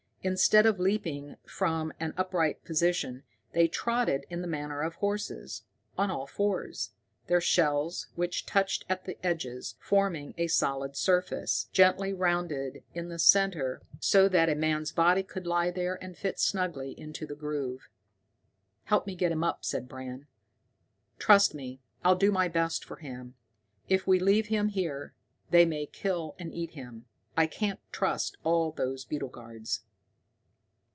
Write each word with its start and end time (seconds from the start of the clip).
Instead 0.23 0.67
of 0.67 0.79
leaping 0.79 1.35
from 1.47 1.91
an 1.99 2.13
upright 2.15 2.63
position, 2.63 3.23
they 3.53 3.67
trotted 3.67 4.23
in 4.29 4.43
the 4.43 4.47
manner 4.47 4.81
of 4.81 4.93
horses, 4.97 5.63
on 5.97 6.11
all 6.11 6.27
fours, 6.27 6.91
their 7.25 7.41
shells, 7.41 8.05
which 8.13 8.45
touched 8.45 8.85
at 8.87 9.05
the 9.05 9.17
edges, 9.25 9.73
forming 9.79 10.35
a 10.37 10.45
solid 10.45 10.95
surface, 10.95 11.69
gently 11.73 12.13
rounded 12.13 12.83
in 12.93 13.09
the 13.09 13.17
center 13.17 13.81
so 13.99 14.29
that 14.29 14.47
a 14.47 14.53
man's 14.53 14.91
body 14.91 15.23
could 15.23 15.47
lie 15.47 15.71
there 15.71 15.95
and 16.03 16.15
fit 16.15 16.37
snugly 16.39 16.91
into 16.99 17.25
the 17.25 17.33
groove. 17.33 17.89
"Help 18.83 19.07
me 19.07 19.15
get 19.15 19.31
him 19.31 19.43
up," 19.43 19.65
said 19.65 19.89
Bram. 19.89 20.27
"Trust 21.17 21.55
me! 21.55 21.81
I'll 22.03 22.13
do 22.15 22.31
my 22.31 22.47
best 22.47 22.85
for 22.85 22.97
him. 22.97 23.33
If 23.89 24.05
we 24.05 24.19
leave 24.19 24.49
him 24.49 24.67
here 24.67 25.15
they 25.49 25.65
may 25.65 25.87
kill 25.87 26.35
and 26.37 26.53
eat 26.53 26.73
him. 26.73 27.07
I 27.35 27.47
can't 27.47 27.79
trust 27.91 28.37
all 28.43 28.69
those 28.71 29.03
beetle 29.03 29.29
guards." 29.29 29.81